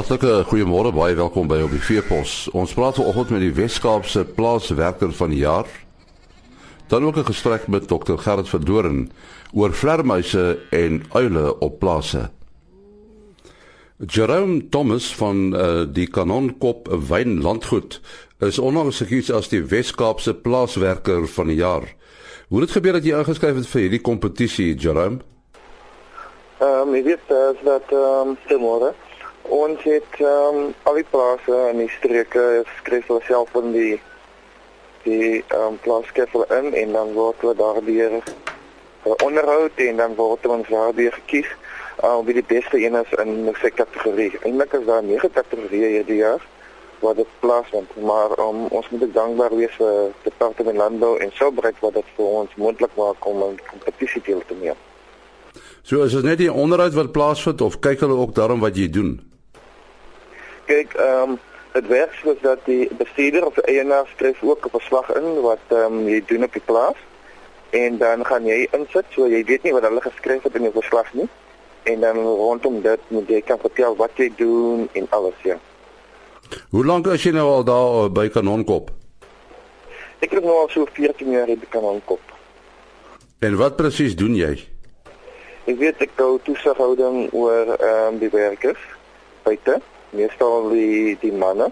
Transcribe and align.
Hartlike 0.00 0.46
goeiemôre, 0.48 0.94
baie 0.96 1.12
welkom 1.12 1.44
by 1.44 1.58
op 1.60 1.74
die 1.74 1.82
Veepos. 1.84 2.46
Ons 2.56 2.70
praat 2.72 2.96
vanoggend 2.96 3.34
met 3.34 3.42
die 3.42 3.52
Wes-Kaapse 3.52 4.22
plaaswerker 4.32 5.10
van 5.12 5.34
die 5.34 5.42
jaar. 5.42 5.66
Dan 6.88 7.04
ook 7.04 7.18
'n 7.18 7.28
gesprek 7.28 7.66
met 7.68 7.88
Dr. 7.88 8.16
Gerrit 8.16 8.48
Verdoren 8.48 9.10
oor 9.52 9.72
vlermuise 9.72 10.58
en 10.70 11.02
uile 11.12 11.58
op 11.58 11.78
plase. 11.78 12.30
Jerome 14.06 14.68
Thomas 14.68 15.14
van 15.14 15.52
uh, 15.54 15.84
die 15.92 16.06
Kanonkop 16.06 16.88
Wynlandgoed 16.88 18.00
is 18.38 18.58
onlangs 18.58 18.96
gekies 18.96 19.30
as 19.30 19.48
die 19.48 19.62
Wes-Kaapse 19.62 20.34
plaaswerker 20.34 21.28
van 21.28 21.46
die 21.46 21.56
jaar. 21.56 21.94
Hoe 22.48 22.60
het 22.60 22.70
gebeur 22.70 22.92
dat 22.92 23.04
jy 23.04 23.18
ingeskryf 23.18 23.54
het 23.54 23.66
vir 23.66 23.80
hierdie 23.80 24.00
kompetisie, 24.00 24.74
Jerome? 24.74 25.20
Ehm 26.58 26.88
um, 26.88 26.94
ek 26.94 27.04
weet 27.04 27.26
uh, 27.28 27.52
dat 27.64 27.84
ehm 27.92 28.36
um, 28.48 28.60
môre 28.60 28.94
ons 29.50 29.82
het 29.82 30.18
ehm 30.18 30.56
um, 30.56 30.74
al 30.82 30.94
die 31.00 31.08
plase 31.10 31.56
in 31.72 31.82
die 31.82 31.90
streke 31.98 32.64
skryf 32.78 33.06
hulle 33.10 33.24
self 33.26 33.54
in 33.62 33.72
die 33.74 33.96
die 35.02 35.42
ehm 35.48 35.66
um, 35.66 35.78
plaaskeffel 35.86 36.46
in 36.58 36.74
en 36.74 36.92
dan 36.92 37.12
word 37.18 37.42
hulle 37.42 37.56
daardeur 37.58 38.20
uh, 38.20 39.14
onderhou 39.26 39.68
en 39.74 39.96
dan 39.96 40.14
word 40.14 40.46
ons 40.46 40.68
daardeur 40.68 41.12
gekies 41.22 41.50
uh, 42.02 42.16
om 42.18 42.24
wie 42.28 42.36
die 42.38 42.46
beste 42.46 42.78
een 42.78 42.94
is 42.94 43.12
in 43.22 43.48
'n 43.48 43.74
kategorie. 43.74 44.32
Eintlik 44.42 44.72
is 44.72 44.86
daar 44.86 45.02
nege 45.02 45.28
kategorieë 45.28 45.88
hierdie 45.96 46.20
jaar 46.22 46.42
wat 47.00 47.16
dit 47.16 47.26
plaasvind, 47.40 47.96
maar 47.96 48.30
um, 48.38 48.66
ons 48.68 48.88
moet 48.90 49.14
dankbaar 49.14 49.56
wees 49.56 49.74
vir 49.76 49.88
die 49.88 50.30
departement 50.30 50.76
landbou 50.76 51.18
en 51.18 51.30
so 51.34 51.50
breed 51.50 51.78
wat 51.80 51.94
dit 51.94 52.04
vir 52.16 52.26
ons 52.26 52.54
moontlik 52.54 52.94
maak 52.96 53.26
om 53.26 53.42
'n 53.42 53.58
kompetisie 53.70 54.22
deel 54.24 54.42
te 54.46 54.54
neem. 54.60 54.78
So 55.82 56.02
is 56.04 56.12
dit 56.12 56.22
net 56.22 56.38
die 56.38 56.52
onderhoud 56.52 56.94
wat 56.94 57.12
plaasvind 57.12 57.60
of 57.60 57.78
kyk 57.78 58.00
hulle 58.00 58.16
ook 58.16 58.34
daarom 58.34 58.60
wat 58.60 58.76
jy 58.76 58.90
doen? 58.90 59.30
Ehm 61.00 61.30
um, 61.30 61.38
dit 61.72 61.86
werk 61.86 62.14
soos 62.18 62.40
dat 62.42 62.64
die 62.66 62.88
bestuurder 62.98 63.46
of 63.46 63.54
die 63.54 63.68
eienaar 63.74 64.06
skryf 64.14 64.42
ook 64.42 64.66
'n 64.66 64.76
verslag 64.78 65.12
in 65.14 65.40
wat 65.40 65.64
ehm 65.68 65.98
um, 65.98 66.08
jy 66.08 66.22
doen 66.26 66.44
op 66.44 66.52
die 66.52 66.66
plaas 66.70 66.98
en 67.70 67.98
dan 67.98 68.24
gaan 68.26 68.46
jy 68.46 68.66
insit 68.70 69.06
so 69.14 69.28
jy 69.28 69.44
weet 69.44 69.62
nie 69.62 69.72
wat 69.72 69.86
hulle 69.86 70.00
geskryf 70.00 70.42
het 70.42 70.54
in 70.54 70.66
die 70.66 70.78
verslag 70.80 71.12
nie 71.14 71.28
en 71.82 72.00
dan 72.00 72.16
rondom 72.16 72.80
dit 72.82 73.00
moet 73.08 73.28
jy 73.28 73.40
kan 73.40 73.58
vertel 73.58 73.96
wat 73.96 74.10
jy 74.16 74.32
doen 74.36 74.88
en 74.92 75.06
alles 75.10 75.38
ja. 75.42 75.56
Hoe 76.70 76.84
lank 76.86 77.06
is 77.06 77.22
jy 77.22 77.32
nou 77.32 77.46
al 77.46 77.64
daar 77.64 78.10
by 78.10 78.28
Kanonkop? 78.28 78.90
Ek 80.20 80.34
het 80.36 80.44
nou 80.44 80.56
al 80.60 80.68
so 80.68 80.86
14 80.92 81.30
jaar 81.30 81.46
by 81.46 81.68
Kanonkop. 81.70 82.20
En 83.40 83.56
wat 83.56 83.76
presies 83.76 84.16
doen 84.16 84.34
jy? 84.34 84.58
Ek 85.70 85.78
weet 85.78 86.02
ek 86.02 86.18
hou 86.18 86.38
toesighouding 86.44 87.30
oor 87.32 87.76
ehm 87.76 88.14
um, 88.14 88.18
die 88.18 88.32
werkers 88.32 88.82
buite, 89.46 89.78
meestal 90.10 90.68
die 90.70 91.16
die 91.20 91.32
manne 91.32 91.70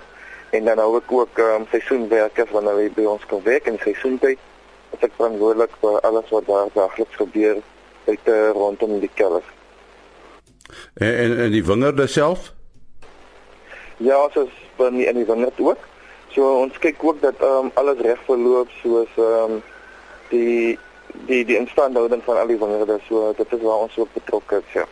en 0.51 0.65
dan 0.65 0.79
hou 0.81 0.97
ek 0.97 1.13
ook 1.13 1.39
um, 1.45 1.67
seisoenwerkers 1.71 2.51
wanneer 2.55 2.79
hulle 2.79 2.95
by 2.97 3.05
ons 3.11 3.27
kom 3.29 3.43
werk 3.45 3.67
in 3.69 3.77
seisoentyd. 3.83 4.41
Ek 4.97 5.05
is 5.05 5.17
verantwoordelik 5.19 5.75
vir 5.83 5.99
alles 6.09 6.31
wat 6.33 6.47
daar 6.49 6.71
daagliks 6.75 7.21
gebeur 7.21 7.61
buite 8.07 8.37
rondom 8.57 8.97
die 9.03 9.11
kelder. 9.15 9.45
En, 10.95 11.13
en 11.13 11.37
en 11.45 11.53
die 11.53 11.65
wingerde 11.65 12.07
self? 12.07 12.53
Ja, 13.99 14.17
ons 14.25 14.37
is 14.47 14.55
binne 14.79 15.05
in 15.11 15.21
die 15.21 15.29
wingerd 15.29 15.61
ook. 15.61 15.85
So 16.33 16.49
ons 16.63 16.79
kyk 16.79 17.03
ook 17.05 17.21
dat 17.21 17.41
ehm 17.41 17.69
um, 17.69 17.71
alles 17.75 18.01
reg 18.05 18.21
verloop 18.27 18.73
soos 18.83 19.17
ehm 19.17 19.59
um, 19.59 19.63
die 20.33 20.79
die 21.29 21.45
die 21.45 21.57
instandhouding 21.57 22.23
van 22.25 22.41
al 22.41 22.47
die 22.47 22.59
wingerde 22.61 22.99
so 23.09 23.33
dit 23.37 23.53
is 23.53 23.63
waar 23.63 23.85
ons 23.89 23.99
ook 23.99 24.13
betrokke 24.13 24.63
is 24.65 24.73
ja. 24.73 24.85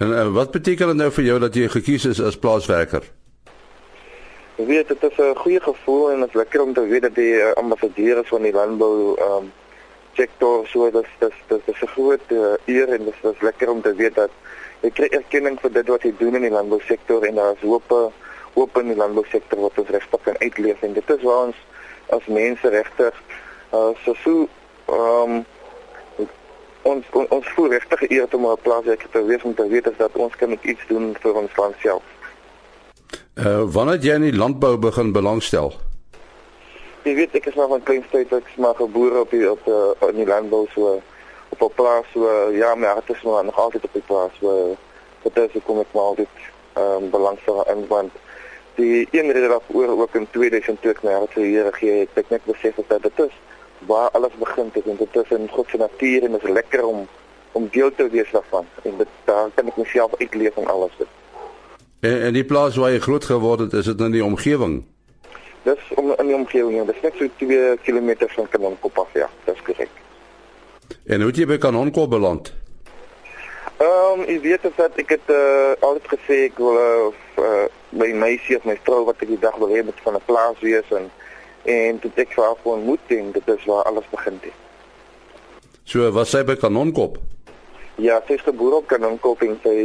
En 0.00 0.08
uh, 0.08 0.32
wat 0.32 0.50
beteken 0.50 0.86
dit 0.86 0.96
nou 0.96 1.10
vir 1.12 1.24
jou 1.24 1.38
dat 1.38 1.54
jy 1.54 1.66
gekies 1.68 2.06
is 2.08 2.20
as 2.24 2.38
plaaswerker? 2.40 3.04
Ek 4.56 4.68
weet 4.68 4.88
dit 4.88 5.02
is 5.08 5.18
'n 5.20 5.36
goeie 5.36 5.60
gevoel 5.60 6.10
en 6.12 6.20
dit 6.24 6.28
is 6.28 6.38
lekker 6.40 6.62
om 6.62 6.72
te 6.74 6.86
weet 6.88 7.02
dat 7.02 7.14
die 7.14 7.34
uh, 7.36 7.52
ambassadeurs 7.60 8.28
van 8.28 8.42
die 8.42 8.52
landbou 8.52 9.16
ehm 9.16 9.36
um, 9.36 9.52
sektor 10.16 10.66
so 10.66 10.90
dat 10.90 11.04
dit 11.18 11.36
dit 11.48 11.68
is 11.68 11.82
'n 11.82 11.92
groot 11.96 12.24
uh, 12.28 12.56
eer 12.64 12.88
en 12.88 13.04
dit 13.04 13.14
is 13.32 13.40
lekker 13.40 13.70
om 13.70 13.82
te 13.82 13.94
weet 13.94 14.14
dat 14.14 14.30
jy 14.80 14.90
kry 14.90 15.08
erkenning 15.20 15.60
vir 15.60 15.72
dit 15.72 15.88
wat 15.88 16.02
jy 16.02 16.14
doen 16.18 16.34
in 16.34 16.48
die 16.48 16.56
landbousektor 16.56 17.24
en 17.24 17.34
daar 17.34 17.52
is 17.52 17.68
hoop 17.68 17.92
hoop 18.54 18.78
in 18.78 18.88
die 18.88 18.96
landbousektor 18.96 19.60
wat 19.60 19.78
ons 19.78 19.88
regtig 19.88 20.20
kan 20.22 20.40
uitleef 20.40 20.82
en 20.82 20.92
dit 20.92 21.10
is 21.10 21.22
waar 21.22 21.46
ons 21.46 21.56
as 22.08 22.26
mense 22.26 22.68
regtig 22.68 23.14
uh, 23.72 23.92
so 24.04 24.14
so 24.24 24.48
ehm 24.88 25.30
um, 25.30 25.44
ons 26.82 27.04
ons, 27.12 27.28
ons 27.28 27.52
voel 27.54 27.68
regtig 27.68 28.10
eer 28.10 28.26
om 28.32 28.44
op 28.44 28.58
'n 28.58 28.62
plaas 28.62 28.86
ek 28.86 29.06
te 29.12 29.24
wees 29.24 29.42
om 29.42 29.54
te 29.54 29.68
weet 29.68 29.90
dat 29.98 30.16
ons 30.16 30.36
kan 30.36 30.58
iets 30.62 30.86
doen 30.88 31.16
vir 31.20 31.34
ons 31.34 31.56
land 31.56 31.74
self. 31.82 32.02
Uh 33.34 33.62
wanneer 33.72 33.98
jy 33.98 34.14
in 34.14 34.22
die 34.22 34.36
landbou 34.36 34.76
begin 34.78 35.12
belangstel? 35.12 35.72
Jy 37.02 37.14
weet 37.14 37.34
ek 37.34 37.46
is 37.46 37.54
maar 37.54 37.68
van 37.68 37.82
klein 37.82 38.04
tyd 38.10 38.32
ek 38.32 38.48
maar 38.56 38.74
gebore 38.74 39.20
op 39.20 39.30
die 39.30 39.50
op 39.50 39.66
uh, 39.66 40.08
in 40.08 40.16
die 40.16 40.26
landbou 40.26 40.66
so 40.74 41.00
op 41.48 41.60
'n 41.62 41.74
plaas 41.74 42.06
so 42.12 42.50
ja 42.52 42.74
my 42.74 42.86
hart 42.86 43.10
is 43.10 43.22
maar 43.22 43.44
nog 43.44 43.58
altyd 43.58 43.84
op 43.84 43.92
die 43.92 44.06
plaas 44.06 44.32
so 44.40 44.76
dit 45.22 45.54
is 45.54 45.62
kom 45.64 45.78
ek 45.78 45.92
maar 45.92 46.02
altyd 46.02 46.28
ehm 46.72 47.04
um, 47.04 47.10
belangstel 47.10 47.64
in 47.72 47.86
want 47.86 48.12
die 48.74 49.08
een 49.10 49.32
rede 49.32 49.48
daarvoor 49.48 49.88
ook 50.00 50.14
in 50.14 50.26
2002 50.30 50.94
my 51.02 51.12
hart 51.12 51.32
vir 51.32 51.44
Here 51.44 51.72
gee 51.72 52.08
ek 52.14 52.30
net 52.30 52.44
besef 52.44 52.74
dat 52.88 53.02
dit 53.02 53.18
is 53.18 53.29
waar 53.90 54.10
alles 54.18 54.34
begin 54.38 54.70
het 54.72 54.86
en 54.86 54.96
dit 54.96 55.16
is 55.22 55.30
in 55.36 55.48
God 55.50 55.66
se 55.68 55.76
natuur 55.76 56.24
en 56.24 56.32
dit 56.36 56.44
is 56.44 56.54
lekker 56.58 56.84
om 56.84 57.08
om 57.52 57.68
deel 57.70 57.90
te 57.94 58.08
wees 58.10 58.30
daarvan 58.30 58.66
en 58.82 58.96
dit 58.96 59.08
daar 59.24 59.50
kan 59.54 59.66
ek 59.66 59.76
myself 59.76 60.14
uitleef 60.18 60.56
en 60.56 60.66
alles 60.66 60.94
dit. 60.98 61.10
En 62.00 62.22
en 62.26 62.32
die 62.38 62.44
plaas 62.44 62.76
waar 62.78 62.92
jy 62.94 63.00
groot 63.00 63.24
geword 63.24 63.64
het, 63.66 63.72
is 63.72 63.90
dit 63.90 64.00
in 64.00 64.14
die 64.14 64.24
omgewing? 64.24 64.84
Dis 65.66 65.82
om 65.96 66.12
in 66.14 66.26
die 66.26 66.36
omgewing, 66.36 66.76
ja. 66.76 66.84
dis 66.84 67.02
net 67.02 67.18
so 67.18 67.26
2 67.42 67.76
km 67.84 68.14
van 68.36 68.48
Kanonkop 68.48 68.98
af, 68.98 69.10
ja, 69.18 69.28
dis 69.44 69.62
korrek. 69.66 69.90
En 71.04 71.20
hoe 71.20 71.32
het 71.32 71.42
jy 71.42 71.46
by 71.50 71.58
Kanonkop 71.58 72.10
beland? 72.10 72.52
Ehm, 73.80 74.20
um, 74.20 74.24
ek 74.28 74.42
weet 74.46 74.64
dat 74.76 74.96
ek 75.02 75.16
het 75.16 75.34
uh, 75.34 75.74
altyd 75.80 76.08
gesê 76.14 76.38
ek 76.46 76.58
wil 76.62 76.78
uh, 76.78 77.66
my 77.90 78.12
meisie 78.12 78.56
of 78.56 78.64
my 78.68 78.78
vrou 78.84 79.02
wat 79.08 79.22
ek 79.24 79.32
die 79.34 79.42
dag 79.42 79.56
wil 79.58 79.72
hê 79.74 79.82
van 80.04 80.14
'n 80.14 80.26
plaas 80.30 80.60
wees 80.60 80.94
en 80.94 81.10
en 81.62 81.98
dit 82.02 82.18
ek 82.18 82.32
vir 82.34 82.44
haar 82.44 82.56
ontmoet 82.62 83.14
en 83.16 83.32
dit 83.32 83.48
is 83.48 83.64
waar 83.64 83.84
alles 83.84 84.06
begin 84.10 84.38
het. 84.42 84.52
So 85.84 86.10
was 86.14 86.30
sy 86.30 86.44
by 86.46 86.56
Kanonkop? 86.56 87.18
Ja, 88.00 88.20
sy 88.26 88.38
is 88.38 88.44
gebore 88.46 88.80
op 88.80 88.86
Kanonkop 88.86 89.42
en 89.42 89.58
sy 89.64 89.76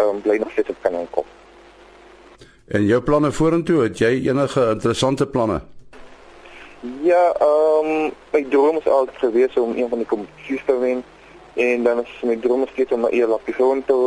um, 0.00 0.22
bly 0.24 0.38
nog 0.40 0.50
steeds 0.52 0.72
op 0.72 0.80
Kanonkop. 0.82 1.26
En 2.70 2.86
jou 2.86 3.00
planne 3.02 3.32
vorentoe, 3.34 3.82
het 3.82 3.98
jy 3.98 4.12
enige 4.28 4.62
interessante 4.70 5.26
planne? 5.26 5.60
Ja, 7.02 7.34
ehm 7.36 7.88
um, 7.90 8.12
my 8.32 8.44
droom 8.48 8.78
is 8.78 8.86
altyd 8.86 9.16
gewees 9.18 9.56
om 9.60 9.76
een 9.76 9.88
van 9.88 9.98
die 9.98 10.06
kompetisies 10.06 10.62
te 10.66 10.78
wen 10.78 11.02
en 11.54 11.82
dan 11.82 12.00
is 12.00 12.20
my 12.22 12.36
droom 12.40 12.64
steeds 12.72 12.92
om 12.92 13.04
'n 13.04 13.10
die 13.44 13.52
grond 13.52 13.86
te 13.86 13.98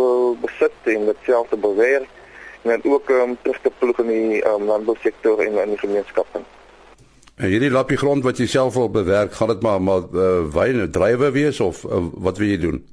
besit 0.42 0.74
en 0.84 1.06
dit 1.06 1.18
self 1.26 1.48
te 1.50 1.58
beweeg 1.58 2.02
en 2.62 2.70
dan 2.70 2.92
ook 2.92 3.10
um, 3.10 3.38
terug 3.42 3.60
te 3.62 3.72
ploeg 3.78 4.00
in 4.00 4.08
die 4.08 4.48
um, 4.48 4.66
landbousektor 4.66 5.40
en 5.40 5.58
in 5.58 5.70
die 5.70 5.78
gemeenskappe. 5.78 6.40
En 7.36 7.50
hierdie 7.50 7.72
lappie 7.72 7.98
grond 7.98 8.22
wat 8.24 8.38
jy 8.38 8.46
self 8.46 8.76
wil 8.78 8.92
bewerk, 8.94 9.34
gaan 9.34 9.50
dit 9.50 9.62
maar 9.66 9.82
maar 9.82 10.04
uh, 10.14 10.44
wyne 10.54 10.90
drywe 10.90 11.32
wees 11.34 11.60
of 11.60 11.84
uh, 11.84 12.04
wat 12.14 12.38
wil 12.38 12.48
jy 12.48 12.58
doen? 12.62 12.84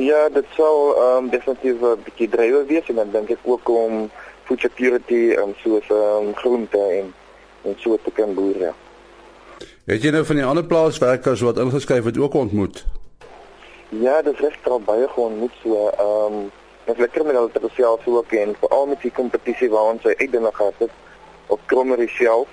Ja, 0.00 0.28
dit 0.32 0.46
sal 0.56 0.78
ehm 0.94 1.24
um, 1.24 1.28
definitief 1.30 1.82
'n 1.82 2.00
bietjie 2.04 2.28
drywe 2.28 2.64
wees 2.66 2.88
en 2.88 2.94
dan 2.94 3.10
dink 3.12 3.30
ek 3.30 3.44
ook 3.44 3.68
om 3.68 4.08
food 4.44 4.60
security 4.60 5.36
en 5.36 5.52
um, 5.52 5.54
soos 5.60 5.90
ehm 5.90 6.28
um, 6.28 6.32
groente 6.34 6.78
en 6.78 7.12
en 7.64 7.76
so 7.78 7.98
te 8.04 8.10
kan 8.10 8.34
boer. 8.34 8.56
Ja. 8.58 8.72
Het 9.84 10.02
jy 10.02 10.10
nou 10.10 10.24
van 10.24 10.36
die 10.36 10.44
ander 10.44 10.64
plaaswerkers 10.64 11.40
wat 11.40 11.58
ingeskryf 11.58 12.04
het 12.04 12.18
ook 12.18 12.34
ontmoet? 12.34 12.84
Ja, 13.88 14.22
dit 14.22 14.40
is 14.40 14.56
al 14.64 14.80
baie 14.80 15.08
geontmoet 15.08 15.52
so 15.62 15.88
ehm 15.92 16.32
um, 16.32 16.50
ek 16.84 16.98
lekker 16.98 17.24
met 17.24 17.36
hulle 17.36 17.52
te 17.52 17.60
gesels 17.68 18.00
ook 18.06 18.32
en 18.32 18.56
veral 18.60 18.86
met 18.86 19.00
die 19.00 19.12
kompetisie 19.12 19.70
waar 19.70 19.92
ons 19.92 20.04
uitdaging 20.04 20.56
gehad 20.56 20.74
het 20.78 20.90
op 21.46 21.60
Krommerie 21.66 22.08
self 22.08 22.48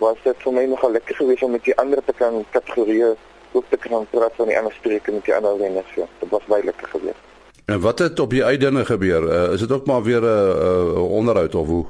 was 0.00 0.16
dit 0.24 0.36
vir 0.44 0.52
my 0.56 0.64
nogal 0.64 0.94
lekker 0.96 1.14
geweest 1.14 1.42
om 1.42 1.50
met 1.56 1.64
die 1.64 1.76
ander 1.78 2.00
te 2.04 2.12
kan 2.16 2.44
kategorieë 2.50 3.14
ook 3.52 3.64
te 3.68 3.76
kan 3.76 4.06
praat 4.10 4.32
van 4.36 4.48
die 4.48 4.58
ander 4.58 4.72
spreuke 4.72 5.12
met 5.12 5.24
die 5.24 5.34
ander 5.34 5.58
wenners. 5.58 5.94
Ja. 5.94 6.06
Dit 6.18 6.30
was 6.30 6.46
baie 6.48 6.64
lekker 6.64 6.88
geweest. 6.88 7.28
En 7.64 7.80
wat 7.80 7.98
het 7.98 8.20
op 8.20 8.30
die 8.30 8.44
uitdinge 8.44 8.84
gebeur? 8.84 9.22
Uh, 9.22 9.52
is 9.52 9.60
dit 9.60 9.72
ook 9.72 9.86
maar 9.86 10.02
weer 10.02 10.22
'n 10.22 10.24
uh, 10.24 10.94
uh, 10.94 11.10
onderhoud 11.10 11.54
of 11.54 11.66
hoe? 11.66 11.86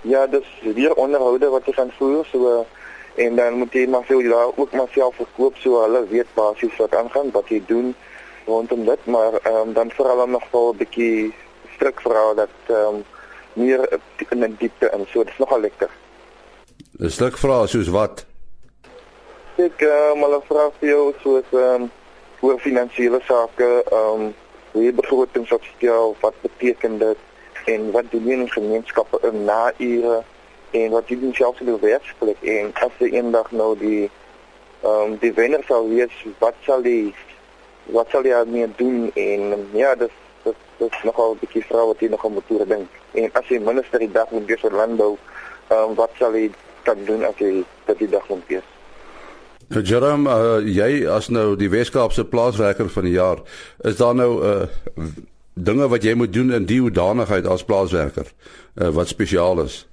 Ja, 0.00 0.26
dis 0.26 0.48
weer 0.74 0.94
onderhoude 0.94 1.48
wat 1.48 1.66
jy 1.66 1.72
gaan 1.72 1.92
voer 1.98 2.24
so 2.24 2.38
uh, 2.52 3.24
en 3.24 3.36
dan 3.36 3.52
moet 3.52 3.72
jy 3.72 3.86
maar 3.86 4.04
veel 4.04 4.22
daar 4.22 4.50
ook 4.56 4.72
maar 4.72 4.88
self 4.90 5.14
verkoop 5.16 5.56
so 5.56 5.82
hulle 5.82 6.06
weet 6.08 6.34
basies 6.34 6.76
wat 6.76 6.94
aangaan, 6.94 7.30
wat 7.30 7.48
jy 7.48 7.62
doen 7.66 7.94
rondom 8.46 8.84
dit, 8.84 9.04
maar 9.04 9.32
um, 9.32 9.72
dan 9.72 9.90
veral 9.90 10.22
om 10.22 10.30
nog 10.30 10.44
wel 10.50 10.72
'n 10.72 10.76
bietjie 10.76 11.34
stryk 11.74 12.00
verhaal 12.00 12.34
dat 12.34 12.56
um, 12.68 13.04
meer 13.52 13.88
in 14.28 14.40
die 14.40 14.56
diepte 14.58 14.88
en 14.88 15.06
so 15.08 15.24
dis 15.24 15.38
nogal 15.38 15.60
lekker. 15.60 15.90
'n 16.98 17.10
Stuk 17.10 17.36
vrae 17.38 17.66
soos 17.66 17.88
wat? 17.88 18.24
Ek 19.58 19.80
maar 20.14 20.34
'n 20.38 20.46
vraag 20.46 20.72
vir 20.78 20.88
jou 20.88 21.14
soos 21.22 21.48
ehm 21.50 21.82
um, 21.82 21.90
oor 22.40 22.58
finansiële 22.58 23.20
sake, 23.26 23.84
ehm 23.90 24.20
um, 24.20 24.34
hoe 24.72 24.92
begrotings 24.92 25.52
opstel, 25.52 26.16
wat 26.20 26.34
beteken 26.40 26.98
dit 26.98 27.18
en 27.64 27.90
wat 27.90 28.04
doen 28.10 28.24
die 28.24 28.50
gemeenskappe 28.50 29.18
in 29.22 29.44
na 29.44 29.72
ure 29.78 30.22
en 30.70 30.90
wat 30.90 31.08
doen 31.08 31.34
selfs 31.34 31.58
die 31.58 31.78
werksplek 31.80 32.42
en 32.42 32.72
as 32.74 32.92
jy 32.98 33.08
eendag 33.10 33.50
nou 33.50 33.76
die 33.78 34.10
ehm 34.82 35.02
um, 35.02 35.18
die 35.18 35.32
wenner 35.32 35.64
sal 35.66 35.88
wees 35.88 36.14
wat 36.38 36.54
sal 36.66 36.82
die 36.82 37.14
wat 37.96 38.10
sal 38.10 38.22
jy 38.22 38.44
mee 38.46 38.68
doen 38.76 39.10
en 39.14 39.68
ja 39.72 39.94
dis 39.94 40.14
dit 40.44 40.56
is 40.78 41.02
nogal 41.02 41.34
'n 41.34 41.38
bietjie 41.40 41.64
vra 41.64 41.86
wat 41.86 42.00
jy 42.00 42.08
nog 42.08 42.28
moet 42.28 42.46
toer 42.46 42.66
dink 42.66 42.88
en 43.12 43.30
as 43.32 43.48
jy 43.48 43.58
minister 43.58 43.98
die 43.98 44.12
dag 44.12 44.30
moet 44.30 44.46
wees 44.46 44.60
vir 44.60 44.78
landbou 44.82 45.16
ehm 45.68 45.82
um, 45.82 45.94
wat 45.94 46.10
sal 46.18 46.34
jy 46.34 46.52
kan 46.84 47.04
doen 47.08 47.24
as 47.24 47.42
jy 47.42 47.64
dit 47.90 47.98
die 47.98 48.10
dag 48.14 48.28
moet 48.28 48.48
wees 48.52 48.70
Nou 49.68 49.82
Jerome, 49.82 50.28
uh, 50.28 50.66
jy 50.68 51.06
as 51.08 51.30
nou 51.32 51.54
die 51.56 51.70
Weskaapse 51.72 52.26
plaaswerker 52.28 52.90
van 52.92 53.06
die 53.08 53.14
jaar, 53.14 53.40
is 53.80 53.96
daar 53.96 54.14
nou 54.14 54.32
uh 54.44 54.66
dinge 55.54 55.86
wat 55.86 56.02
jy 56.02 56.16
moet 56.18 56.32
doen 56.34 56.50
in 56.50 56.64
die 56.66 56.80
hoedanigheid 56.82 57.46
as 57.46 57.62
plaaswerker 57.62 58.26
uh, 58.26 58.88
wat 58.90 59.06
spesiaal 59.08 59.60
is? 59.62 59.84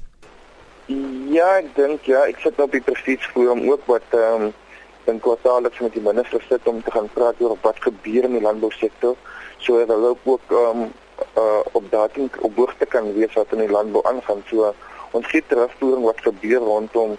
Ja, 1.30 1.52
ek 1.60 1.68
dink 1.76 2.08
ja, 2.10 2.24
ek 2.26 2.42
sit 2.42 2.58
op 2.60 2.74
die 2.74 2.82
presiesforum 2.82 3.62
ook 3.70 3.86
wat 3.92 4.18
ehm 4.18 4.48
um, 4.50 4.58
dan 5.06 5.20
kwartaalliks 5.22 5.80
met 5.82 5.94
die 5.98 6.04
minister 6.06 6.44
sit 6.46 6.68
om 6.70 6.82
te 6.86 6.92
gaan 6.94 7.08
praat 7.14 7.40
oor 7.42 7.56
wat 7.62 7.80
gebeur 7.82 8.26
in 8.28 8.36
die 8.38 8.42
landbousektor. 8.42 9.16
So 9.62 9.80
hulle 9.80 9.98
loop 10.02 10.26
ook 10.34 10.54
ehm 10.58 10.84
um, 10.84 10.92
uh 11.38 11.62
op 11.78 11.86
daardie 11.94 12.30
op 12.42 12.58
hoogte 12.58 12.86
kan 12.86 13.14
wees 13.14 13.34
wat 13.38 13.54
in 13.54 13.64
die 13.64 13.72
landbou 13.72 14.02
aangaan. 14.10 14.44
So 14.50 14.74
ons 15.12 15.28
gee 15.28 15.44
terugvoering 15.48 16.04
wat 16.08 16.22
gebeur 16.28 16.60
rondom 16.60 17.18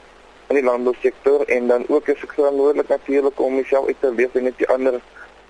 in 0.48 0.58
die 0.58 0.64
landbousektor 0.64 1.44
en 1.56 1.66
dan 1.68 1.84
ook 1.88 2.08
is 2.12 2.22
ek 2.26 2.36
verantwoordelik 2.36 2.88
natuurlik 2.88 3.40
om 3.40 3.56
myself 3.56 3.86
uit 3.86 4.00
te 4.00 4.12
leef 4.14 4.34
en 4.36 4.48
net 4.48 4.58
die 4.60 4.68
ander 4.68 5.00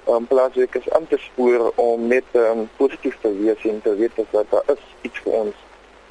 um, 0.09 0.27
plaaswerkers 0.27 0.91
aan 0.91 1.07
te 1.11 1.19
spoor 1.19 1.73
om 1.75 2.07
net 2.11 2.27
um, 2.39 2.69
positief 2.77 3.19
te 3.23 3.33
wees 3.39 3.67
en 3.71 3.83
te 3.83 3.95
weet 3.97 4.17
dat 4.17 4.47
daar 4.51 4.75
is 4.77 4.85
iets 5.03 5.25
vir 5.25 5.39
ons 5.45 5.65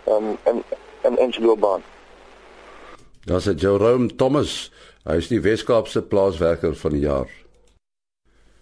um, 0.07 0.33
in, 0.51 0.63
in 1.07 1.17
ons 1.17 1.39
loopbaan. 1.39 1.83
Das 3.25 3.47
is 3.47 3.61
Jerome 3.61 4.09
Thomas. 4.15 4.71
Hy 5.05 5.19
is 5.21 5.29
die 5.29 5.41
Weskaapse 5.41 6.01
plaaswerker 6.01 6.75
van 6.77 6.97
die 6.97 7.05
jaar. 7.05 7.29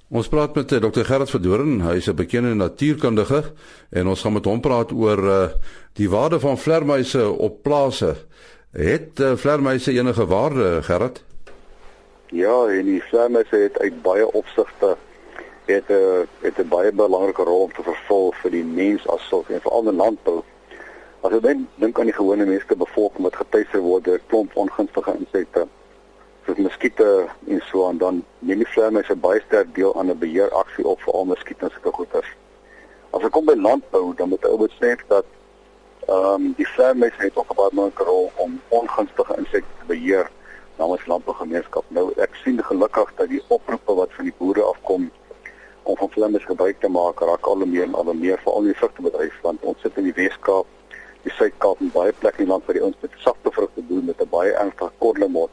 Ons 0.10 0.26
praat 0.26 0.56
met 0.58 0.72
eh, 0.74 0.80
Dr. 0.82 1.04
Gerard 1.06 1.30
Verdoren, 1.30 1.82
hy 1.86 2.00
is 2.02 2.08
'n 2.10 2.18
bekende 2.18 2.56
natuurkundige 2.58 3.44
en 3.94 4.08
ons 4.08 4.22
gaan 4.22 4.34
met 4.34 4.46
hom 4.46 4.60
praat 4.60 4.92
oor 4.92 5.20
uh, 5.24 5.50
die 5.94 6.10
waarde 6.10 6.40
van 6.40 6.58
vlermuise 6.58 7.30
op 7.30 7.62
plase. 7.62 8.16
Het 8.72 9.20
uh, 9.20 9.36
vlermuise 9.36 9.92
enige 9.92 10.26
waarde, 10.26 10.82
Gerard? 10.82 11.24
Ja, 12.26 12.66
en 12.66 12.86
die 12.86 13.04
vlermuise 13.04 13.56
het 13.56 13.80
uit 13.80 14.02
baie 14.02 14.26
opsigte 14.34 14.98
het 15.66 15.86
'n 15.90 15.94
uh, 15.94 16.26
het 16.42 16.58
'n 16.58 16.68
baie 16.68 16.92
belangrike 16.92 17.44
rol 17.44 17.70
te 17.70 17.84
vervul 17.84 18.34
vir 18.42 18.52
die 18.52 18.66
mens 18.66 19.08
as 19.08 19.28
sulk 19.28 19.50
en 19.50 19.62
veral 19.62 19.90
in 19.90 19.96
landbou. 19.96 20.42
As 21.22 21.32
jy 21.32 21.40
dink 21.40 21.68
dink 21.76 22.00
aan 22.00 22.10
die 22.10 22.18
gewone 22.22 22.46
menslike 22.46 22.76
bevolking 22.76 23.24
wat 23.24 23.36
getuister 23.36 23.80
word 23.80 24.04
deur 24.04 24.22
klomp 24.28 24.56
ongunstige 24.56 25.14
insekte 25.20 25.68
soos 26.50 26.66
muskiete 26.66 27.28
en 27.48 27.62
so 27.70 27.88
aan 27.88 27.98
dan 27.98 28.24
neem 28.40 28.64
die 28.64 28.72
vlermuise 28.74 29.16
baie 29.16 29.42
sterk 29.46 29.74
deel 29.76 29.94
aan 30.00 30.10
'n 30.10 30.18
beheeraksie 30.18 30.86
op 30.86 31.02
vir 31.02 31.14
al 31.14 31.26
muskiete 31.26 31.66
en 31.66 31.72
sulke 31.72 31.92
goeters. 31.98 32.32
As 33.14 33.24
ek 33.24 33.32
kom 33.32 33.46
by 33.46 33.54
landbou, 33.54 34.16
dan 34.16 34.30
moet 34.30 34.46
ou 34.46 34.58
besef 34.58 35.04
dat 35.08 35.26
ehm 36.08 36.34
um, 36.34 36.54
die 36.58 36.68
vlermuise 36.68 37.22
het 37.22 37.38
ook 37.38 37.52
'n 37.52 37.56
baie 37.56 37.70
belangrike 37.70 38.04
rol 38.04 38.32
om 38.36 38.62
ongunstige 38.70 39.38
insekte 39.38 39.74
te 39.80 39.86
beheer 39.86 40.32
namens 40.78 41.06
landbougemeenskap. 41.06 41.86
Nou 41.88 42.12
ek 42.18 42.36
sien 42.44 42.64
gelukkig 42.64 43.14
dat 43.16 43.30
die 43.30 43.44
oproepe 43.48 43.94
wat 43.94 44.14
van 44.14 44.26
die 44.26 44.38
boere 44.38 44.62
afkom 44.62 45.12
om 45.84 45.98
van 45.98 46.10
vlinders 46.10 46.46
gebruik 46.46 46.80
te 46.80 46.90
maak 46.90 47.20
raak 47.20 47.46
al 47.46 47.56
meer 47.56 47.84
en 47.84 47.94
al 47.94 48.14
meer 48.14 48.38
veral 48.38 48.60
in 48.60 48.74
die 48.74 48.82
vrugtebedryf 48.82 49.42
want 49.42 49.62
ons 49.62 49.82
sit 49.82 49.98
in 49.98 50.04
die 50.04 50.14
Weskaap, 50.14 50.66
die 51.22 51.32
Suid-Kaap 51.32 51.80
en 51.80 51.92
baie 51.92 52.12
plekke 52.12 52.40
in 52.40 52.46
die 52.46 52.52
land 52.52 52.66
waar 52.66 52.76
die 52.76 52.86
ons 52.86 52.98
met 53.02 53.12
sagte 53.18 53.52
vrugte 53.52 53.82
doen 53.88 54.06
met 54.06 54.22
'n 54.22 54.30
baie 54.30 54.52
ernstige 54.54 54.92
korlemot 54.98 55.52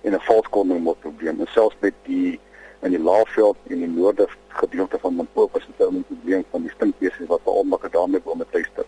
en 0.00 0.12
'n 0.12 0.20
valskorlemot 0.20 1.00
probleem. 1.00 1.40
En 1.40 1.46
selfs 1.46 1.76
met 1.80 1.94
die 2.02 2.40
in 2.80 2.90
die 2.90 3.02
Laagveld 3.02 3.56
en 3.68 3.78
die 3.78 3.88
noorde 3.88 4.28
gedeelte 4.48 4.98
van 4.98 5.16
Limpopo 5.16 5.58
is 5.58 5.66
dit 5.76 5.88
'n 5.88 6.04
probleem 6.06 6.44
van 6.50 6.62
die 6.62 6.70
stinkbesies 6.70 7.26
wat 7.26 7.40
veral 7.42 7.64
maak 7.64 7.92
daarmee 7.92 8.20
bome 8.20 8.46
tuister. 8.50 8.84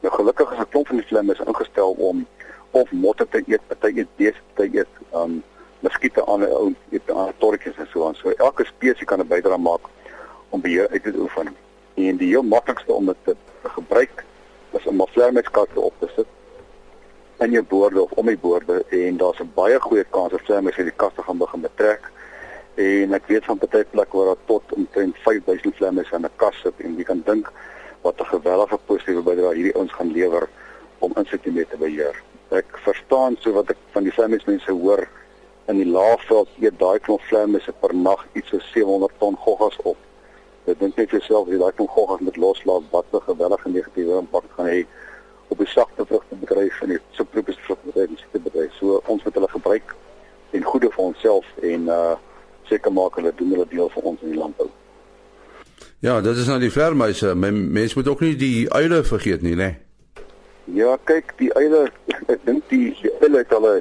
Nou 0.00 0.14
gelukkig 0.14 0.52
is 0.52 0.58
'n 0.58 0.68
klomp 0.68 0.86
van 0.86 0.96
die 0.96 1.06
vlinders 1.06 1.40
ingestel 1.40 1.90
om 1.90 2.26
of 2.70 2.90
motte 2.92 3.26
te 3.28 3.42
eet, 3.46 3.66
party 3.66 3.98
eet 3.98 4.16
beeste 4.16 4.40
te 4.54 4.68
eet, 4.72 4.92
um 5.12 5.42
muskiete 5.80 6.26
aan 6.26 6.40
'n 6.40 6.52
ou 6.52 6.74
eet 6.90 7.10
aan 7.10 7.32
torretjies 7.38 7.76
en 7.76 7.88
so 7.92 8.06
aan. 8.06 8.14
So 8.14 8.30
elke 8.30 8.64
spesies 8.64 9.04
kan 9.04 9.20
'n 9.20 9.26
bydrae 9.26 9.58
maak 9.58 9.84
om 10.48 10.60
beheer 10.60 10.88
uit 10.88 11.02
te 11.02 11.12
oefen. 11.16 11.56
En 11.94 12.16
die 12.16 12.28
heel 12.28 12.42
maklikste 12.42 12.92
om 12.92 13.06
dit 13.06 13.16
te 13.24 13.36
gebruik 13.62 14.24
is 14.70 14.86
om 14.86 15.00
'n 15.00 15.06
vlermuiskaart 15.06 15.76
op 15.76 15.94
te 15.98 16.08
sit 16.16 16.26
in 17.44 17.50
jou 17.50 17.62
boorde 17.68 18.02
of 18.02 18.12
om 18.20 18.26
die 18.26 18.38
boorde 18.40 18.84
en 18.88 19.16
daar's 19.20 19.40
'n 19.40 19.52
baie 19.54 19.80
goeie 19.80 20.04
kans 20.10 20.30
dat 20.30 20.40
vlermuise 20.48 20.82
die 20.82 20.98
kaste 21.02 21.22
gaan 21.22 21.38
begin 21.38 21.60
betrek. 21.60 22.10
En 22.74 23.12
ek 23.12 23.26
weet 23.26 23.44
van 23.44 23.58
baie 23.58 23.84
plekke 23.84 24.16
waar 24.16 24.26
daar 24.26 24.44
tot 24.44 24.72
omtrent 24.72 25.16
5000 25.16 25.76
vlermuise 25.76 26.14
in 26.14 26.24
'n 26.24 26.36
kas 26.36 26.60
sit 26.62 26.74
en 26.78 26.96
jy 26.96 27.04
kan 27.04 27.22
dink 27.24 27.52
wat 28.02 28.20
'n 28.20 28.24
geweldige 28.24 28.78
positiewe 28.86 29.22
bydrae 29.22 29.54
hierdie 29.54 29.74
ons 29.74 29.92
gaan 29.92 30.12
lewer 30.12 30.48
om 30.98 31.12
insekte 31.16 31.50
mee 31.50 31.66
te 31.66 31.76
beheer. 31.76 32.22
Ek 32.50 32.78
verstaan 32.86 33.36
so 33.40 33.52
wat 33.52 33.70
ek 33.70 33.76
van 33.92 34.02
die 34.02 34.12
vlermuismense 34.12 34.70
hoor 34.70 35.08
in 35.66 35.76
die 35.76 35.88
laagveld 35.88 36.48
eet 36.60 36.78
daai 36.78 36.98
klomp 36.98 37.20
vlermuise 37.20 37.72
per 37.80 37.94
nag 37.94 38.26
iets 38.32 38.48
so 38.48 38.58
700 38.58 39.12
ton 39.18 39.36
goggas 39.36 39.78
op. 39.82 39.96
Ek 40.66 40.78
dink 40.78 40.96
net 40.96 41.10
jouself 41.10 41.48
jy 41.48 41.58
daai 41.58 41.72
klomp 41.72 41.90
goggas 41.90 42.20
met 42.20 42.36
loslaat 42.36 42.82
wat 42.90 43.04
'n 43.12 43.20
geweldige 43.20 43.68
negatiewe 43.68 44.18
impak 44.18 44.44
gaan 44.56 44.66
hê 44.66 44.86
op 45.54 45.60
die 45.62 45.70
sagte 45.70 46.06
vrugtebedryf 46.06 46.80
en 46.82 46.88
die 46.88 47.00
subtropiese 47.10 47.60
vrugtebedryf 47.60 48.10
en 48.10 48.32
die 48.32 48.40
bedryf. 48.46 48.72
So 48.80 49.00
ons 49.06 49.22
moet 49.22 49.36
hulle 49.38 49.50
gebruik 49.52 49.94
en 50.50 50.66
goeie 50.70 50.90
vir 50.90 51.04
onsself 51.04 51.50
en 51.62 51.90
uh 51.98 52.14
seker 52.64 52.92
maak 52.96 53.18
hulle 53.20 53.30
doen 53.36 53.50
hulle 53.52 53.66
deel 53.68 53.90
vir 53.92 54.06
ons 54.08 54.22
in 54.24 54.30
die 54.32 54.38
landbou. 54.40 54.70
Ja, 56.00 56.14
dit 56.24 56.38
is 56.40 56.46
nou 56.48 56.56
die 56.62 56.70
vlermuise. 56.72 57.34
Mense 57.36 57.98
moet 57.98 58.08
ook 58.08 58.22
nie 58.24 58.36
die 58.40 58.70
uile 58.72 59.02
vergeet 59.04 59.44
nie, 59.44 59.52
né? 59.56 59.74
Ja, 60.72 60.94
kyk, 61.04 61.34
die 61.36 61.50
uile, 61.52 61.90
ek 62.32 62.40
dink 62.48 62.64
die 62.72 62.94
die 63.02 63.12
uile 63.20 63.42
het 63.42 63.52
hulle 63.52 63.74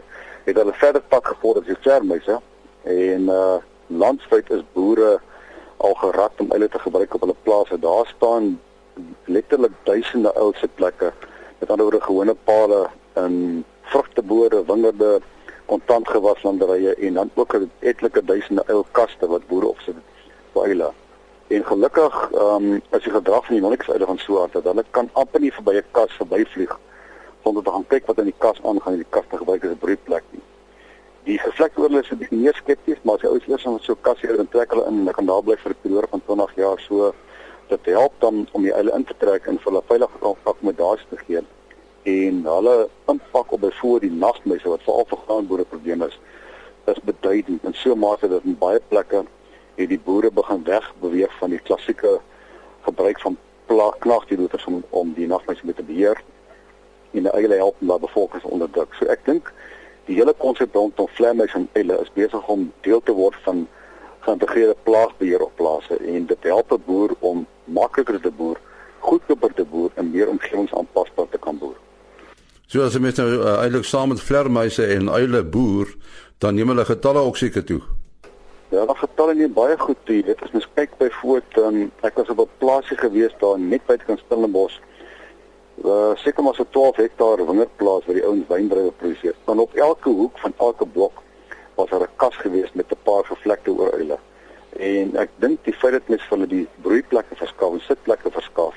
het 0.44 0.60
hulle 0.60 0.76
verder 0.82 1.06
pad 1.14 1.32
gevolg 1.32 1.62
as 1.62 1.70
die 1.72 1.80
vlermuise 1.86 2.40
en 2.98 3.32
uh 3.32 3.62
landwyd 3.94 4.50
is 4.56 4.64
boere 4.76 5.18
al 5.84 5.96
gerad 6.00 6.40
om 6.44 6.52
eile 6.56 6.68
te 6.72 6.80
gebruik 6.84 7.16
op 7.16 7.24
hulle 7.26 7.40
plase. 7.48 7.80
Daar 7.80 8.08
staan 8.16 8.58
letterlik 9.26 9.74
duisende 9.88 10.32
ouse 10.40 10.68
plekke 10.76 11.14
met 11.64 11.72
ander 11.72 11.86
woorde 11.86 12.06
gewone 12.06 12.36
pale 12.44 12.88
in 13.14 13.66
vrugteboorde, 13.82 14.64
wingerde, 14.66 15.22
kontantgewaslanderye 15.66 16.96
en 16.96 17.14
dan 17.14 17.30
ook 17.34 17.56
etlike 17.80 18.26
duisende 18.26 18.64
uilkaste 18.68 19.28
wat 19.28 19.48
boere 19.48 19.68
opsit 19.68 19.96
vir 20.54 20.66
eile. 20.68 20.90
En 21.48 21.66
gelukkig 21.66 22.18
ehm 22.32 22.68
um, 22.72 22.82
as 22.90 23.04
die 23.04 23.14
gedrag 23.14 23.46
van 23.46 23.56
die 23.56 23.64
monniksuile 23.64 24.06
van 24.06 24.20
so 24.20 24.42
hard 24.42 24.58
dat 24.58 24.68
hulle 24.68 24.84
kan 24.92 25.10
amper 25.14 25.40
nie 25.40 25.54
verby 25.56 25.78
'n 25.80 25.92
kas 25.92 26.20
verbyvlieg 26.20 26.74
sonder 27.44 27.64
te 27.64 27.72
gaan 27.72 27.88
kyk 27.88 28.06
wat 28.12 28.18
in 28.18 28.32
die 28.32 28.40
kas 28.46 28.60
aangaan 28.64 28.94
en 28.94 29.04
die 29.04 29.14
kas 29.16 29.28
te 29.30 29.38
gebruik 29.38 29.64
as 29.64 29.72
'n 29.72 29.84
broedplek 29.86 30.24
nie. 30.30 30.44
Die 31.24 31.40
gevlekte 31.40 32.00
is 32.00 32.12
'n 32.12 32.18
bietjie 32.18 32.44
meer 32.44 32.56
skepties, 32.56 33.04
maar 33.04 33.16
as 33.16 33.22
jy 33.22 33.30
ouers 33.30 33.48
eers 33.48 33.68
aan 33.68 33.80
so 33.80 33.94
'n 33.94 34.02
kas 34.02 34.22
hier 34.22 34.40
en 34.40 34.50
trek 34.50 34.70
hulle 34.72 34.86
in 34.86 34.94
en 34.94 35.00
hulle 35.00 35.14
kan 35.14 35.26
daar 35.26 35.44
bly 35.44 35.56
vir 35.56 35.72
'n 35.72 35.82
periode 35.82 36.08
van 36.08 36.22
20 36.26 36.56
jaar 36.56 36.80
so 36.80 37.14
dit 37.68 37.86
help 37.86 38.14
dan 38.20 38.48
om 38.52 38.62
die 38.62 38.74
eile 38.74 38.92
in 38.92 39.04
te 39.04 39.16
trek 39.18 39.46
en 39.46 39.60
vir 39.60 39.72
hulle 39.72 40.08
akkommodasie 40.44 40.62
te 40.62 40.72
gee 40.72 40.73
hulle 42.46 42.90
impak 43.06 43.52
op 43.52 43.62
byvoorbeeld 43.62 44.02
die 44.02 44.20
nagmeise 44.20 44.70
wat 44.70 44.84
veral 44.84 45.06
vir 45.10 45.18
graanboere 45.26 45.64
probleme 45.64 46.08
is 46.08 46.20
is 46.86 47.00
beduidend 47.04 47.64
en 47.64 47.74
so 47.74 47.96
mate 47.96 48.28
dat 48.28 48.44
in 48.44 48.58
baie 48.58 48.80
plekke 48.88 49.24
het 49.76 49.90
die 49.90 50.00
boere 50.00 50.32
begin 50.32 50.64
weg 50.64 50.94
beweeg 51.00 51.38
van 51.40 51.50
die 51.50 51.60
klassieke 51.60 52.20
gebruik 52.82 53.20
van 53.22 53.38
plaagknagtiedoeters 53.66 54.66
om 54.66 54.84
om 54.90 55.14
die 55.14 55.28
nagmeise 55.28 55.74
te 55.74 55.84
beheer 55.84 56.22
en 57.14 57.32
eile 57.32 57.56
help 57.56 57.76
om 57.80 57.88
daai 57.88 58.00
bevolking 58.00 58.44
onderdruk. 58.44 58.94
So 58.98 59.06
ek 59.06 59.26
dink 59.26 59.52
die 60.10 60.18
hele 60.18 60.34
konsep 60.38 60.76
rondom 60.76 61.08
vlemmuis 61.18 61.54
en 61.58 61.70
eile 61.80 62.00
is 62.02 62.12
besig 62.18 62.48
om 62.52 62.72
deel 62.88 63.02
te 63.02 63.16
word 63.16 63.38
van 63.46 63.68
geïntegreerde 64.26 64.76
plaagbeheer 64.84 65.44
op 65.46 65.56
plase 65.60 65.98
en 65.98 66.26
dit 66.26 66.44
help 66.50 66.72
'n 66.72 66.84
boer 66.86 67.16
om 67.20 67.46
makliker 67.66 68.20
te 68.22 68.32
boer, 68.32 68.60
goedkoper 69.00 69.54
te 69.54 69.66
boer 69.66 69.92
en 69.96 70.12
meer 70.12 70.30
omgewingsaanpasbaar 70.30 71.30
te 71.30 71.38
kan 71.38 71.58
boer. 71.58 71.76
So 72.74 72.82
as 72.82 72.96
jy 72.98 73.04
met 73.06 73.20
nou 73.22 73.28
uh, 73.36 73.52
eintlik 73.62 73.84
saam 73.86 74.10
met 74.10 74.22
vlermuise 74.26 74.88
en 74.96 75.12
uile 75.14 75.44
boer, 75.46 75.92
dan 76.42 76.56
neem 76.58 76.72
hulle 76.72 76.86
getalle 76.88 77.22
ook 77.22 77.36
seker 77.38 77.62
toe. 77.70 77.78
Ja, 78.72 78.88
die 78.90 78.96
getalle 78.98 79.36
neem 79.38 79.52
baie 79.54 79.76
goed 79.78 80.00
toe. 80.08 80.24
Dit 80.26 80.40
is 80.42 80.56
mens 80.56 80.66
kyk 80.74 80.96
byvoorbeeld, 80.98 81.60
um, 81.62 81.78
ek 82.02 82.18
was 82.18 82.32
op 82.34 82.40
'n 82.42 82.50
plaasie 82.64 82.98
gewees 82.98 83.36
daar 83.44 83.60
net 83.60 83.86
buite 83.86 84.06
kan 84.06 84.18
Stellenbosch 84.18 84.80
uh 85.84 86.16
seker 86.16 86.44
maar 86.44 86.56
so 86.56 86.66
12 86.70 86.96
hektaar 86.96 87.46
wingerdplaas 87.46 88.06
waar 88.06 88.18
die 88.18 88.26
ouens 88.26 88.48
wyndruiwe 88.48 88.92
produseer. 88.92 89.36
Dan 89.46 89.60
op 89.60 89.74
elke 89.74 90.10
hoek 90.10 90.40
van 90.40 90.54
elke 90.58 90.86
blok 90.86 91.22
was 91.76 91.90
daar 91.90 92.02
'n 92.02 92.16
kas 92.16 92.36
gewees 92.36 92.74
met 92.74 92.90
'n 92.90 93.04
paar 93.04 93.26
gevlekte 93.26 93.72
ooruile. 93.72 94.18
En 94.80 95.16
ek 95.16 95.30
dink 95.36 95.60
die 95.64 95.74
feit 95.74 95.94
dat 95.94 96.08
mense 96.08 96.26
vir 96.26 96.38
hulle 96.38 96.50
die 96.50 96.68
broeiplekke 96.82 97.36
verskaf 97.36 97.72
en 97.74 97.82
sitplekke 97.82 98.32
verskaf 98.32 98.74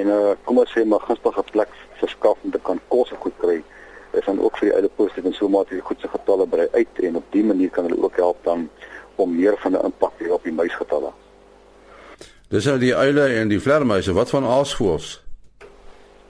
en 0.00 0.08
uh, 0.08 0.34
kom 0.44 0.58
ons 0.58 0.72
sê 0.74 0.84
maar 0.84 1.04
gunstige 1.06 1.44
plek 1.50 1.68
verskaf 2.00 2.38
om 2.42 2.50
te 2.50 2.60
kan 2.68 2.80
kos 2.88 3.12
goed 3.24 3.36
kry 3.38 3.62
is 4.12 4.24
dan 4.24 4.40
ook 4.40 4.58
vir 4.60 4.80
die 4.84 4.92
positief 4.96 5.24
en 5.24 5.34
so 5.36 5.48
maak 5.48 5.70
jy 5.72 5.80
goed 5.80 6.00
se 6.00 6.08
getalle 6.08 6.46
brei 6.46 6.68
uit 6.72 7.02
en 7.08 7.16
op 7.16 7.28
die 7.32 7.44
manier 7.44 7.70
kan 7.70 7.88
hulle 7.88 8.04
ook 8.04 8.16
help 8.20 8.44
dan 8.44 8.68
om 9.16 9.36
meer 9.36 9.56
van 9.58 9.72
'n 9.72 9.84
impak 9.84 10.12
te 10.18 10.24
hê 10.24 10.30
op 10.30 10.44
die 10.44 10.52
muisgetalle. 10.52 11.12
Dis 12.48 12.64
nou 12.64 12.78
die 12.78 12.94
uile 12.96 13.26
en 13.40 13.48
die 13.48 13.60
vlermuise, 13.60 14.12
wat 14.12 14.30
van 14.30 14.44
aasvoëls? 14.44 15.22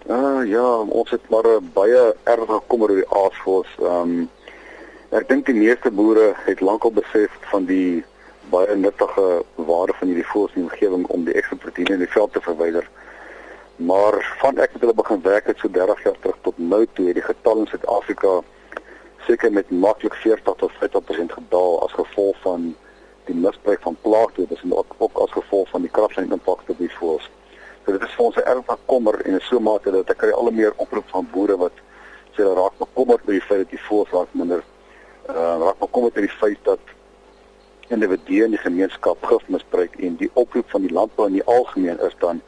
Ah 0.07 0.47
ja, 0.47 0.79
ons 0.79 1.11
het 1.11 1.29
maar 1.31 1.47
baie 1.73 2.15
erg 2.23 2.47
gekom 2.47 2.83
oor 2.83 2.95
die 2.95 3.09
aasvoëls. 3.09 3.73
Ehm 3.79 4.11
um, 4.11 4.31
ek 5.11 5.29
dink 5.29 5.47
die 5.47 5.55
meeste 5.55 5.91
boere 5.91 6.33
het 6.47 6.61
lankal 6.61 6.93
besef 6.93 7.31
van 7.51 7.65
die 7.65 8.05
baie 8.51 8.77
nuttige 8.77 9.43
waarde 9.55 9.93
van 9.99 10.09
hierdie 10.09 10.27
voëls 10.27 10.55
in 10.55 10.63
die 10.63 10.71
omgewing 10.71 11.07
om 11.07 11.25
die 11.25 11.35
ekstra 11.35 11.57
proteïene 11.57 11.93
in 11.93 12.05
die 12.07 12.15
veld 12.15 12.33
te 12.33 12.41
verwyder. 12.41 12.89
Maar 13.87 14.37
van 14.39 14.59
ek 14.59 14.73
het 14.73 14.81
hulle 14.81 14.95
begin 14.95 15.23
werk 15.23 15.47
het 15.47 15.59
so 15.59 15.71
30 15.71 16.03
jaar 16.03 16.19
terug 16.21 16.37
tot 16.41 16.59
nou 16.59 16.87
toe 16.93 17.07
het 17.07 17.15
die 17.19 17.25
getal 17.25 17.59
in 17.59 17.67
Suid-Afrika 17.67 18.41
seker 19.27 19.53
met 19.53 19.71
maklik 19.71 20.15
40 20.15 20.55
tot 20.57 20.73
50% 20.83 21.35
gedaal 21.39 21.83
as 21.83 21.93
gevolg 21.93 22.37
van 22.43 22.75
die 23.25 23.35
misbruik 23.35 23.81
van 23.83 23.97
plaagdoders 24.03 24.63
en 24.63 24.75
ook, 24.77 24.95
ook 24.99 25.19
as 25.25 25.31
gevolg 25.31 25.69
van 25.69 25.87
die 25.87 25.91
kragslyn 25.91 26.33
impak 26.33 26.63
op 26.67 26.79
die 26.79 26.91
voëls. 26.99 27.31
So 27.85 27.93
dit 27.93 28.03
is 28.03 28.15
vir 28.15 28.25
ons 28.25 28.37
'n 28.37 28.47
erg 28.53 28.79
kommer 28.87 29.21
en 29.27 29.33
in 29.33 29.41
so 29.41 29.61
mate 29.61 29.91
dat 29.91 30.11
ek 30.11 30.19
kry 30.19 30.31
al 30.31 30.51
meer 30.51 30.73
oproep 30.77 31.09
van 31.09 31.29
boere 31.33 31.57
wat 31.57 31.77
sê 32.35 32.43
hulle 32.43 32.55
raak 32.55 32.79
bekommerd 32.79 33.27
oor 33.27 33.39
die 33.39 33.49
feit 33.49 33.63
dat 33.65 33.71
die 33.71 33.85
voëls 33.89 34.11
raak 34.11 34.29
minder 34.33 34.63
uh, 35.29 35.57
raak 35.65 35.79
bekommerd 35.79 36.17
oor 36.17 36.27
die 36.27 36.39
feit 36.41 36.59
dat 36.63 36.81
individue 37.89 38.45
in 38.45 38.51
die 38.51 38.65
gemeenskap 38.65 39.25
gif 39.25 39.49
misbruik 39.49 39.97
en 39.99 40.17
die 40.17 40.31
oproep 40.33 40.71
van 40.71 40.87
die 40.87 40.93
landbou 40.93 41.27
in 41.27 41.39
die 41.41 41.45
algemeen 41.45 42.01
is 42.01 42.15
dan 42.19 42.41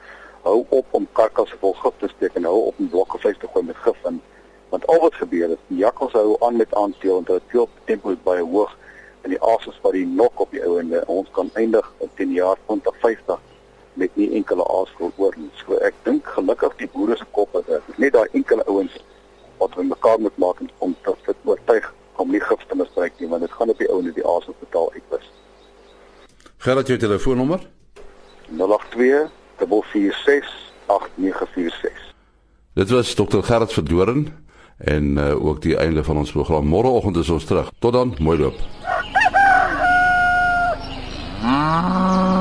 hou 0.45 0.67
op 0.69 0.97
om 0.99 1.07
karkasse 1.19 1.57
vol 1.61 1.73
gif 1.81 1.99
te 2.01 2.09
steek 2.13 2.37
en 2.39 2.45
hou 2.49 2.59
op 2.69 2.79
om 2.79 2.89
blokke 2.93 3.19
vleis 3.19 3.39
te 3.41 3.49
gooi 3.53 3.65
met 3.65 3.81
gif 3.85 4.09
in. 4.11 4.21
Want 4.73 4.87
al 4.93 5.01
wat 5.01 5.17
gebeur 5.21 5.55
is 5.57 5.63
die 5.71 5.81
jakkals 5.81 6.13
hou 6.13 6.37
aan 6.47 6.57
met 6.61 6.75
aanteel 6.75 7.19
en 7.19 7.27
dit 7.31 7.47
teel 7.53 7.69
tempo 7.89 8.13
is 8.13 8.21
baie 8.29 8.45
hoog 8.45 8.73
en 9.25 9.33
die 9.33 9.41
ases 9.55 9.79
wat 9.83 9.97
die 9.97 10.07
nok 10.07 10.41
op 10.45 10.51
die 10.53 10.63
ouende 10.67 11.01
ons 11.07 11.31
kan 11.37 11.51
eindig 11.61 11.89
in 12.05 12.11
10 12.21 12.33
jaar 12.37 12.59
2050 12.67 13.41
met 14.03 14.17
nie 14.21 14.31
enkele 14.37 14.67
aas 14.77 14.93
oor 14.99 15.37
nie. 15.37 15.51
So 15.63 15.79
ek 15.89 15.97
dink 16.09 16.29
gelukkig 16.37 16.77
die 16.83 16.89
boere 16.93 17.17
se 17.17 17.29
kop 17.37 17.55
is 17.61 17.71
net 17.97 18.13
daai 18.17 18.29
enkele 18.33 18.67
ouens 18.67 18.99
wat 19.61 19.77
hulle 19.79 19.89
mekaar 19.93 20.21
moet 20.21 20.37
maak 20.43 20.61
om 20.79 20.97
te 21.07 21.15
fit 21.25 21.47
oortuig 21.49 21.87
om 22.21 22.31
nie 22.31 22.43
gif 22.43 22.67
te 22.69 22.77
misbruik 22.77 23.17
nie 23.19 23.31
want 23.31 23.47
dit 23.47 23.57
gaan 23.57 23.73
op 23.73 23.81
die 23.81 23.89
ouende 23.89 24.13
die 24.13 24.27
aas 24.27 24.51
op 24.53 24.61
betaal 24.61 24.93
uitwis. 24.93 25.31
Gerard 26.67 26.93
jou 26.93 26.99
telefoonnommer? 26.99 27.65
082 28.51 29.44
08468946. 29.59 29.63
Dit 32.75 32.91
was 32.91 33.15
Dr. 33.15 33.43
Gerard 33.43 33.73
Verdoren 33.73 34.43
en 34.79 35.17
uh, 35.17 35.45
ook 35.45 35.63
die 35.63 35.77
einde 35.77 36.05
van 36.05 36.17
ons 36.17 36.33
program. 36.33 36.67
Môreoggend 36.67 37.17
is 37.17 37.29
ons 37.29 37.45
terug. 37.45 37.71
Tot 37.79 37.93
dan, 37.93 38.17
mooi 38.19 38.39
loop. 38.39 38.55
Ah. 41.43 42.34